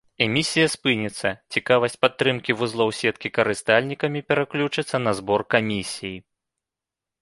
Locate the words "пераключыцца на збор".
4.33-5.49